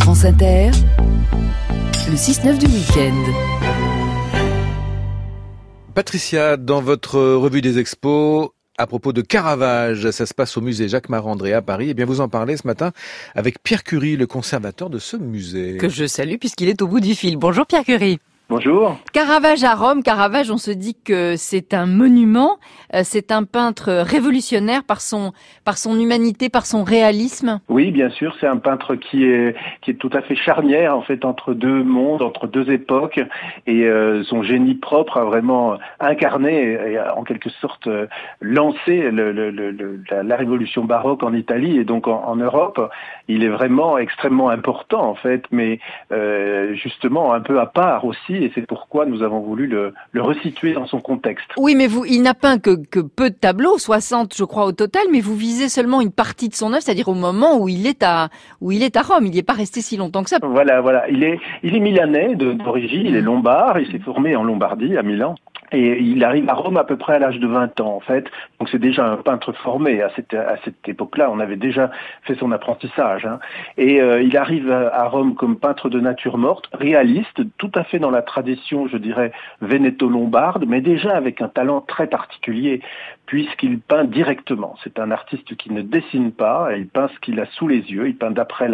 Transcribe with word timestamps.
France 0.00 0.24
Inter, 0.24 0.70
le 2.08 2.16
6-9 2.16 2.58
du 2.58 2.66
week-end. 2.66 3.14
Patricia, 5.94 6.56
dans 6.56 6.80
votre 6.80 7.20
revue 7.20 7.60
des 7.60 7.78
expos, 7.78 8.48
à 8.76 8.86
propos 8.88 9.12
de 9.12 9.20
Caravage, 9.20 10.10
ça 10.10 10.26
se 10.26 10.34
passe 10.34 10.56
au 10.56 10.60
musée 10.60 10.88
Jacques 10.88 11.08
Marandré 11.08 11.52
à 11.52 11.62
Paris. 11.62 11.86
Et 11.86 11.90
eh 11.90 11.94
bien, 11.94 12.06
vous 12.06 12.20
en 12.20 12.28
parlez 12.28 12.56
ce 12.56 12.66
matin 12.66 12.90
avec 13.36 13.62
Pierre 13.62 13.84
Curie, 13.84 14.16
le 14.16 14.26
conservateur 14.26 14.90
de 14.90 14.98
ce 14.98 15.16
musée. 15.16 15.76
Que 15.76 15.88
je 15.88 16.06
salue 16.06 16.36
puisqu'il 16.40 16.68
est 16.68 16.82
au 16.82 16.88
bout 16.88 17.00
du 17.00 17.14
fil. 17.14 17.36
Bonjour 17.36 17.66
Pierre 17.66 17.84
Curie. 17.84 18.18
Bonjour. 18.50 18.96
Caravage 19.12 19.62
à 19.62 19.74
Rome. 19.74 20.02
Caravage, 20.02 20.50
on 20.50 20.56
se 20.56 20.70
dit 20.70 20.96
que 21.04 21.36
c'est 21.36 21.74
un 21.74 21.84
monument. 21.84 22.56
Euh, 22.94 23.02
c'est 23.04 23.30
un 23.30 23.44
peintre 23.44 23.92
révolutionnaire 23.92 24.84
par 24.84 25.02
son 25.02 25.32
par 25.66 25.76
son 25.76 26.00
humanité, 26.00 26.48
par 26.48 26.64
son 26.64 26.82
réalisme. 26.82 27.60
Oui, 27.68 27.90
bien 27.90 28.08
sûr, 28.08 28.34
c'est 28.40 28.46
un 28.46 28.56
peintre 28.56 28.94
qui 28.94 29.24
est 29.24 29.54
qui 29.82 29.90
est 29.90 29.96
tout 29.96 30.08
à 30.14 30.22
fait 30.22 30.34
charnière 30.34 30.96
en 30.96 31.02
fait 31.02 31.26
entre 31.26 31.52
deux 31.52 31.82
mondes, 31.82 32.22
entre 32.22 32.46
deux 32.46 32.70
époques, 32.70 33.20
et 33.66 33.84
euh, 33.84 34.24
son 34.24 34.42
génie 34.42 34.76
propre 34.76 35.18
a 35.18 35.24
vraiment 35.24 35.76
incarné 36.00 36.78
et 36.92 36.98
en 36.98 37.24
quelque 37.24 37.50
sorte 37.50 37.86
euh, 37.86 38.06
lancé 38.40 39.10
le, 39.10 39.30
le, 39.30 39.50
le, 39.50 40.00
la, 40.10 40.36
révolution 40.36 40.86
baroque 40.86 41.22
en 41.22 41.34
Italie 41.34 41.76
et 41.76 41.84
donc 41.84 42.08
en, 42.08 42.24
en, 42.24 42.36
Europe. 42.36 42.90
Il 43.28 43.44
est 43.44 43.48
vraiment 43.48 43.98
extrêmement 43.98 44.48
important 44.48 45.02
en 45.02 45.14
fait, 45.16 45.44
mais 45.50 45.80
justement 46.72 47.34
un 47.34 47.40
peu 47.40 47.60
à 47.60 47.66
part 47.66 48.06
aussi 48.06 48.37
et 48.42 48.52
c'est 48.54 48.66
pourquoi 48.66 49.06
nous 49.06 49.22
avons 49.22 49.40
voulu 49.40 49.66
le, 49.66 49.94
le, 50.12 50.22
resituer 50.22 50.72
dans 50.72 50.86
son 50.86 51.00
contexte. 51.00 51.48
Oui, 51.56 51.74
mais 51.74 51.86
vous, 51.86 52.04
il 52.04 52.22
n'a 52.22 52.34
peint 52.34 52.58
que, 52.58 52.76
que, 52.90 53.00
peu 53.00 53.30
de 53.30 53.34
tableaux, 53.34 53.78
60 53.78 54.34
je 54.36 54.44
crois 54.44 54.66
au 54.66 54.72
total, 54.72 55.02
mais 55.12 55.20
vous 55.20 55.36
visez 55.36 55.68
seulement 55.68 56.00
une 56.00 56.12
partie 56.12 56.48
de 56.48 56.54
son 56.54 56.72
œuvre, 56.72 56.82
c'est-à-dire 56.82 57.08
au 57.08 57.14
moment 57.14 57.58
où 57.58 57.68
il 57.68 57.86
est 57.86 58.02
à 58.02 58.28
où 58.60 58.72
il 58.72 58.82
est 58.82 58.96
à 58.96 59.02
Rome. 59.02 59.26
Il 59.26 59.34
n'est 59.34 59.42
pas 59.42 59.52
resté 59.52 59.80
si 59.80 59.96
longtemps 59.96 60.22
que 60.22 60.30
ça. 60.30 60.38
Voilà, 60.42 60.80
voilà. 60.80 61.08
Il 61.08 61.22
est 61.24 61.38
il 61.62 61.76
est 61.76 61.80
milanais 61.80 62.34
d'origine, 62.34 63.06
il 63.06 63.16
est 63.16 63.20
lombard, 63.20 63.78
il 63.78 63.90
s'est 63.90 63.98
formé 63.98 64.36
en 64.36 64.44
Lombardie 64.44 64.96
à 64.96 65.02
Milan. 65.02 65.34
Et 65.72 66.00
il 66.00 66.24
arrive 66.24 66.48
à 66.48 66.54
Rome 66.54 66.76
à 66.76 66.84
peu 66.84 66.96
près 66.96 67.14
à 67.14 67.18
l'âge 67.18 67.38
de 67.38 67.46
20 67.46 67.80
ans, 67.80 67.96
en 67.96 68.00
fait. 68.00 68.26
Donc 68.58 68.68
c'est 68.70 68.78
déjà 68.78 69.06
un 69.06 69.16
peintre 69.16 69.52
formé. 69.52 70.02
À 70.02 70.10
cette, 70.16 70.34
à 70.34 70.56
cette 70.64 70.88
époque-là, 70.88 71.30
on 71.30 71.40
avait 71.40 71.56
déjà 71.56 71.90
fait 72.22 72.34
son 72.36 72.52
apprentissage. 72.52 73.26
Hein. 73.26 73.38
Et 73.76 74.00
euh, 74.00 74.22
il 74.22 74.36
arrive 74.36 74.70
à 74.70 75.04
Rome 75.08 75.34
comme 75.34 75.58
peintre 75.58 75.88
de 75.88 76.00
nature 76.00 76.38
morte, 76.38 76.68
réaliste, 76.72 77.42
tout 77.58 77.72
à 77.74 77.84
fait 77.84 77.98
dans 77.98 78.10
la 78.10 78.22
tradition, 78.22 78.88
je 78.88 78.96
dirais, 78.96 79.32
vénéto-lombarde, 79.60 80.64
mais 80.66 80.80
déjà 80.80 81.16
avec 81.16 81.42
un 81.42 81.48
talent 81.48 81.80
très 81.80 82.06
particulier, 82.06 82.80
puisqu'il 83.28 83.78
peint 83.78 84.04
directement. 84.04 84.74
C'est 84.82 84.98
un 84.98 85.10
artiste 85.10 85.54
qui 85.56 85.70
ne 85.70 85.82
dessine 85.82 86.32
pas, 86.32 86.70
il 86.74 86.88
peint 86.88 87.08
ce 87.08 87.20
qu'il 87.20 87.38
a 87.40 87.44
sous 87.44 87.68
les 87.68 87.80
yeux, 87.80 88.08
il 88.08 88.16
peint 88.16 88.30
d'après 88.30 88.70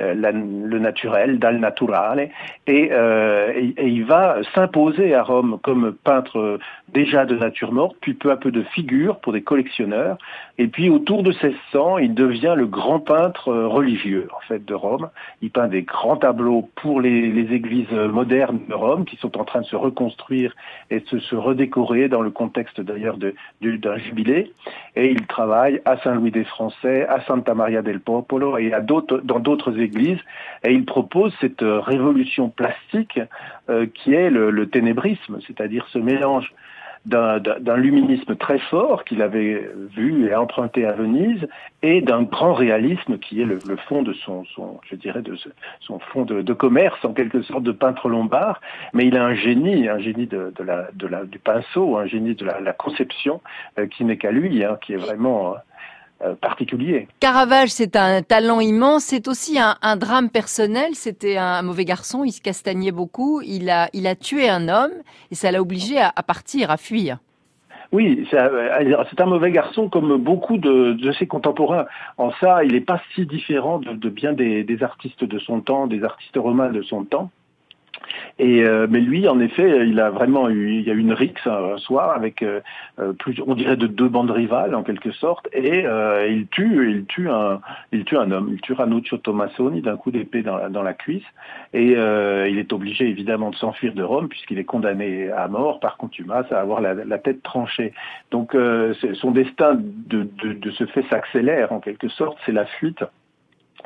euh, 0.00 0.14
le 0.14 0.78
naturel, 0.80 1.38
dal 1.38 1.60
naturale, 1.60 2.28
et, 2.66 2.88
euh, 2.90 3.52
et, 3.54 3.86
il 3.86 4.04
va 4.04 4.38
s'imposer 4.56 5.14
à 5.14 5.22
Rome 5.22 5.60
comme 5.62 5.92
peintre 5.92 6.38
euh, 6.38 6.58
déjà 6.88 7.26
de 7.26 7.36
nature 7.36 7.72
morte, 7.72 7.96
puis 8.00 8.14
peu 8.14 8.32
à 8.32 8.36
peu 8.36 8.50
de 8.50 8.62
figure 8.62 9.20
pour 9.20 9.32
des 9.32 9.42
collectionneurs. 9.42 10.18
Et 10.58 10.66
puis 10.66 10.90
autour 10.90 11.22
de 11.22 11.30
1600, 11.30 11.98
il 11.98 12.14
devient 12.14 12.54
le 12.56 12.66
grand 12.66 12.98
peintre 12.98 13.48
euh, 13.50 13.68
religieux 13.68 14.26
en 14.36 14.40
fait 14.48 14.64
de 14.64 14.74
Rome. 14.74 15.10
Il 15.42 15.50
peint 15.50 15.68
des 15.68 15.82
grands 15.82 16.16
tableaux 16.16 16.68
pour 16.74 17.00
les, 17.00 17.30
les 17.30 17.54
églises 17.54 17.92
modernes 17.92 18.58
de 18.68 18.74
Rome 18.74 19.04
qui 19.04 19.16
sont 19.16 19.38
en 19.38 19.44
train 19.44 19.60
de 19.60 19.66
se 19.66 19.76
reconstruire 19.76 20.54
et 20.90 20.98
de 20.98 21.18
se 21.20 21.36
redécorer 21.36 22.08
dans 22.08 22.20
le 22.20 22.30
contexte 22.30 22.80
d'ailleurs 22.80 23.16
d'un 23.16 23.91
jubilé. 23.98 24.52
Et 24.96 25.10
il 25.10 25.26
travaille 25.26 25.80
à 25.84 25.96
Saint-Louis 25.98 26.30
des 26.30 26.44
Français, 26.44 27.06
à 27.06 27.20
Santa 27.22 27.54
Maria 27.54 27.82
del 27.82 28.00
Popolo 28.00 28.58
et 28.58 28.72
à 28.72 28.80
d'autres 28.80 29.18
dans 29.18 29.40
d'autres 29.40 29.78
églises. 29.78 30.20
Et 30.64 30.72
il 30.72 30.84
propose 30.84 31.34
cette 31.40 31.62
euh, 31.62 31.80
révolution 31.80 32.48
plastique 32.48 33.20
euh, 33.70 33.86
qui 33.94 34.14
est 34.14 34.30
le, 34.30 34.50
le 34.50 34.68
ténébrisme, 34.68 35.38
c'est-à-dire 35.46 35.86
ce 35.90 35.98
mélange 35.98 36.52
d'un 37.04 37.76
luminisme 37.76 38.36
très 38.36 38.58
fort 38.58 39.04
qu'il 39.04 39.22
avait 39.22 39.68
vu 39.96 40.28
et 40.28 40.34
emprunté 40.36 40.86
à 40.86 40.92
Venise 40.92 41.48
et 41.82 42.00
d'un 42.00 42.22
grand 42.22 42.54
réalisme 42.54 43.18
qui 43.18 43.40
est 43.40 43.44
le, 43.44 43.58
fond 43.88 44.02
de 44.02 44.12
son, 44.12 44.44
son, 44.54 44.78
je 44.88 44.94
dirais 44.94 45.22
de 45.22 45.36
son 45.80 45.98
fond 45.98 46.24
de, 46.24 46.42
de, 46.42 46.52
commerce 46.52 47.04
en 47.04 47.12
quelque 47.12 47.42
sorte 47.42 47.64
de 47.64 47.72
peintre 47.72 48.08
lombard. 48.08 48.60
Mais 48.92 49.06
il 49.06 49.16
a 49.16 49.24
un 49.24 49.34
génie 49.34 49.88
un 49.88 49.98
génie 49.98 50.26
de, 50.26 50.52
de 50.56 50.62
la, 50.62 50.88
de 50.94 51.08
la, 51.08 51.24
du 51.24 51.40
pinceau 51.40 51.96
un 51.96 52.06
génie 52.06 52.36
de 52.36 52.44
la, 52.44 52.60
la 52.60 52.72
conception 52.72 53.40
euh, 53.78 53.86
qui 53.86 54.04
n'est 54.04 54.16
qu'à 54.16 54.30
lui 54.30 54.62
hein, 54.64 54.78
qui 54.80 54.92
est 54.92 54.96
vraiment 54.96 55.54
euh, 55.54 55.58
particulier. 56.40 57.08
Caravage, 57.20 57.70
c'est 57.70 57.96
un 57.96 58.22
talent 58.22 58.60
immense, 58.60 59.04
c'est 59.04 59.28
aussi 59.28 59.58
un, 59.58 59.76
un 59.82 59.96
drame 59.96 60.30
personnel. 60.30 60.94
C'était 60.94 61.36
un 61.36 61.62
mauvais 61.62 61.84
garçon, 61.84 62.24
il 62.24 62.32
se 62.32 62.40
castagnait 62.40 62.92
beaucoup, 62.92 63.40
il 63.42 63.70
a, 63.70 63.88
il 63.92 64.06
a 64.06 64.14
tué 64.14 64.48
un 64.48 64.68
homme 64.68 64.92
et 65.30 65.34
ça 65.34 65.50
l'a 65.50 65.60
obligé 65.60 65.98
à, 65.98 66.12
à, 66.14 66.22
partir, 66.22 66.70
à 66.70 66.76
fuir. 66.76 67.18
Oui, 67.92 68.26
c'est 68.30 69.20
un 69.20 69.26
mauvais 69.26 69.50
garçon 69.50 69.90
comme 69.90 70.16
beaucoup 70.16 70.56
de, 70.56 70.94
de, 70.94 71.12
ses 71.12 71.26
contemporains. 71.26 71.84
En 72.16 72.32
ça, 72.40 72.64
il 72.64 72.72
n'est 72.72 72.80
pas 72.80 73.02
si 73.14 73.26
différent 73.26 73.80
de, 73.80 73.92
de 73.92 74.08
bien 74.08 74.32
des, 74.32 74.64
des, 74.64 74.82
artistes 74.82 75.24
de 75.24 75.38
son 75.38 75.60
temps, 75.60 75.86
des 75.86 76.02
artistes 76.02 76.36
romains 76.36 76.70
de 76.70 76.80
son 76.80 77.04
temps. 77.04 77.30
Et 78.38 78.64
euh, 78.64 78.86
mais 78.88 79.00
lui, 79.00 79.28
en 79.28 79.40
effet, 79.40 79.86
il 79.86 80.00
a 80.00 80.10
vraiment 80.10 80.48
eu, 80.48 80.78
il 80.78 80.82
y 80.82 80.90
a 80.90 80.94
eu 80.94 80.98
une 80.98 81.12
rixe 81.12 81.46
un 81.46 81.76
soir 81.78 82.10
avec 82.10 82.42
euh, 82.42 82.60
euh, 82.98 83.12
plus, 83.12 83.40
on 83.46 83.54
dirait 83.54 83.76
de 83.76 83.86
deux 83.86 84.08
bandes 84.08 84.30
rivales 84.30 84.74
en 84.74 84.82
quelque 84.82 85.12
sorte, 85.12 85.48
et 85.52 85.86
euh, 85.86 86.26
il 86.28 86.46
tue, 86.48 86.90
il 86.90 87.04
tue 87.06 87.28
un, 87.30 87.60
il 87.92 88.04
tue 88.04 88.16
un 88.16 88.30
homme, 88.30 88.50
il 88.52 88.60
tue 88.60 88.72
Ranuccio 88.72 89.18
Tomassoni 89.18 89.80
d'un 89.80 89.96
coup 89.96 90.10
d'épée 90.10 90.42
dans 90.42 90.82
la, 90.82 90.94
cuisse, 90.94 91.24
et 91.72 91.94
euh, 91.96 92.48
il 92.48 92.58
est 92.58 92.72
obligé 92.72 93.08
évidemment 93.08 93.50
de 93.50 93.56
s'enfuir 93.56 93.94
de 93.94 94.02
Rome 94.02 94.28
puisqu'il 94.28 94.58
est 94.58 94.64
condamné 94.64 95.30
à 95.30 95.48
mort 95.48 95.80
par 95.80 95.96
contumace, 95.96 96.50
à 96.52 96.60
avoir 96.60 96.80
la, 96.80 97.18
tête 97.18 97.42
tranchée. 97.42 97.92
Donc 98.30 98.56
son 99.14 99.30
destin 99.30 99.74
de, 99.74 100.28
de, 100.42 100.52
de 100.52 100.70
ce 100.72 100.86
fait 100.86 101.04
s'accélère 101.10 101.72
en 101.72 101.80
quelque 101.80 102.08
sorte, 102.08 102.38
c'est 102.44 102.52
la 102.52 102.66
fuite. 102.66 103.04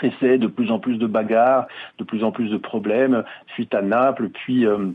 De 0.02 0.46
plus 0.46 0.70
en 0.70 0.78
plus 0.78 0.98
de 0.98 1.06
bagarres, 1.06 1.66
de 1.98 2.04
plus 2.04 2.22
en 2.22 2.30
plus 2.30 2.50
de 2.50 2.56
problèmes, 2.56 3.24
suite 3.54 3.74
à 3.74 3.82
Naples, 3.82 4.28
puis 4.28 4.66
euh, 4.66 4.90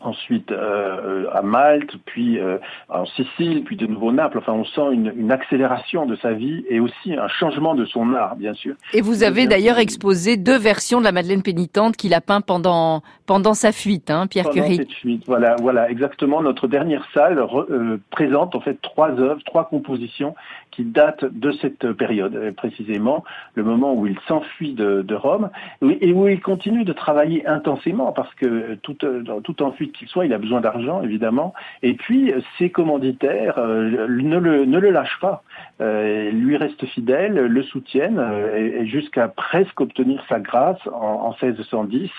ensuite 0.00 0.50
euh, 0.50 1.26
à 1.32 1.42
Malte, 1.42 1.96
puis 2.06 2.38
euh, 2.38 2.58
en 2.88 3.06
Sicile, 3.06 3.62
puis 3.64 3.76
de 3.76 3.86
nouveau 3.86 4.12
Naples. 4.12 4.38
Enfin, 4.38 4.52
on 4.52 4.64
sent 4.64 4.92
une, 4.92 5.12
une, 5.16 5.30
accélération 5.30 6.06
de 6.06 6.16
sa 6.16 6.32
vie 6.32 6.64
et 6.68 6.80
aussi 6.80 7.14
un 7.14 7.28
changement 7.28 7.74
de 7.74 7.84
son 7.84 8.14
art, 8.14 8.36
bien 8.36 8.54
sûr. 8.54 8.74
Et 8.94 9.00
vous 9.00 9.22
avez 9.22 9.46
d'ailleurs 9.46 9.78
exposé 9.78 10.36
deux 10.36 10.58
versions 10.58 10.98
de 10.98 11.04
la 11.04 11.12
Madeleine 11.12 11.42
pénitente 11.42 11.96
qu'il 11.96 12.14
a 12.14 12.20
peint 12.20 12.40
pendant 12.40 13.02
pendant 13.26 13.54
sa 13.54 13.70
fuite, 13.70 14.10
hein, 14.10 14.26
Pierre 14.26 14.46
pendant 14.46 14.62
Curie. 14.62 14.76
Cette 14.78 14.92
fuite, 14.92 15.22
voilà, 15.26 15.54
voilà, 15.60 15.88
exactement. 15.88 16.42
Notre 16.42 16.66
dernière 16.66 17.06
salle 17.14 17.38
euh, 17.38 17.98
présente 18.10 18.56
en 18.56 18.60
fait 18.60 18.80
trois 18.82 19.10
œuvres, 19.10 19.40
trois 19.44 19.68
compositions 19.68 20.34
qui 20.72 20.82
datent 20.82 21.24
de 21.24 21.52
cette 21.52 21.92
période, 21.92 22.34
euh, 22.34 22.50
précisément 22.52 23.22
le 23.54 23.62
moment 23.62 23.94
où 23.94 24.06
il 24.08 24.18
s'enfuit 24.26 24.72
de, 24.72 25.02
de, 25.02 25.14
Rome 25.14 25.50
et 25.82 26.12
où 26.12 26.26
il 26.26 26.40
continue 26.40 26.84
de 26.84 26.92
travailler 26.92 27.46
intensément 27.46 28.10
parce 28.12 28.34
que 28.34 28.74
tout, 28.82 28.96
dans 29.00 29.40
tout 29.42 29.62
en 29.62 29.72
fuite 29.72 29.89
qu'il 29.92 30.08
soit, 30.08 30.26
il 30.26 30.32
a 30.32 30.38
besoin 30.38 30.60
d'argent, 30.60 31.02
évidemment. 31.02 31.54
Et 31.82 31.94
puis, 31.94 32.32
ses 32.58 32.70
commanditaires 32.70 33.58
euh, 33.58 34.06
ne, 34.08 34.38
le, 34.38 34.64
ne 34.64 34.78
le 34.78 34.90
lâchent 34.90 35.18
pas. 35.20 35.42
Euh, 35.80 36.30
lui 36.30 36.56
restent 36.56 36.86
fidèles, 36.86 37.34
le 37.34 37.62
soutiennent, 37.62 38.18
euh, 38.18 38.56
et, 38.56 38.82
et 38.82 38.86
jusqu'à 38.86 39.28
presque 39.28 39.80
obtenir 39.80 40.22
sa 40.28 40.40
grâce 40.40 40.80
en, 40.86 41.32
en 41.32 41.36
1610. 41.42 42.10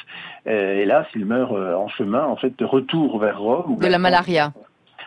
Et, 0.45 0.51
hélas, 0.51 1.05
il 1.15 1.25
meurt 1.25 1.53
euh, 1.53 1.75
en 1.75 1.87
chemin, 1.87 2.25
en 2.25 2.35
fait, 2.35 2.57
de 2.57 2.65
retour 2.65 3.19
vers 3.19 3.39
Rome. 3.39 3.77
De 3.79 3.87
la 3.87 3.99
malaria. 3.99 4.51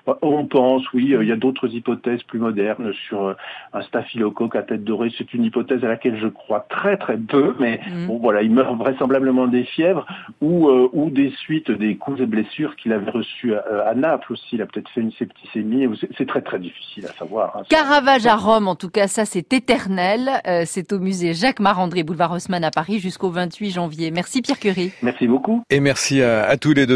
On 0.06 0.46
pense, 0.46 0.82
oui, 0.92 1.14
il 1.18 1.26
y 1.26 1.32
a 1.32 1.36
d'autres 1.36 1.68
hypothèses 1.68 2.22
plus 2.24 2.38
modernes 2.38 2.92
sur 3.08 3.24
euh, 3.24 3.34
un 3.72 3.80
staphylocoque 3.82 4.54
à 4.54 4.62
tête 4.62 4.84
dorée. 4.84 5.10
C'est 5.16 5.32
une 5.32 5.44
hypothèse 5.44 5.82
à 5.82 5.88
laquelle 5.88 6.18
je 6.20 6.28
crois 6.28 6.66
très 6.68 6.98
très 6.98 7.16
peu, 7.16 7.54
mais 7.58 7.80
mmh. 7.86 8.06
bon 8.06 8.18
voilà, 8.18 8.42
il 8.42 8.50
meurt 8.50 8.76
vraisemblablement 8.76 9.46
des 9.46 9.64
fièvres 9.64 10.06
ou, 10.42 10.68
euh, 10.68 10.90
ou 10.92 11.08
des 11.08 11.30
suites 11.30 11.70
des 11.70 11.96
coups 11.96 12.20
et 12.20 12.26
blessures 12.26 12.76
qu'il 12.76 12.92
avait 12.92 13.10
reçus 13.10 13.54
à, 13.54 13.88
à, 13.88 13.94
Naples 13.94 14.34
aussi. 14.34 14.56
Il 14.56 14.62
a 14.62 14.66
peut-être 14.66 14.90
fait 14.90 15.00
une 15.00 15.12
septicémie. 15.12 15.88
C'est 16.18 16.28
très 16.28 16.42
très 16.42 16.58
difficile 16.58 17.06
à 17.06 17.18
savoir. 17.18 17.56
Hein, 17.56 17.62
Caravage 17.70 18.26
à 18.26 18.36
Rome, 18.36 18.68
en 18.68 18.76
tout 18.76 18.90
cas, 18.90 19.06
ça 19.06 19.24
c'est 19.24 19.52
éternel. 19.54 20.28
Euh, 20.46 20.64
c'est 20.66 20.92
au 20.92 20.98
musée 20.98 21.32
Jacques 21.32 21.60
Marandré, 21.60 22.02
boulevard 22.02 22.32
Haussmann 22.32 22.64
à 22.64 22.70
Paris 22.70 22.98
jusqu'au 22.98 23.30
28 23.30 23.70
janvier. 23.70 24.10
Merci 24.10 24.42
Pierre 24.42 24.58
Curie. 24.58 24.92
Merci 25.02 25.26
beaucoup. 25.26 25.62
Et 25.70 25.80
merci 25.80 26.20
à, 26.20 26.44
à 26.44 26.56
tous 26.58 26.74
les 26.74 26.84
deux. 26.84 26.92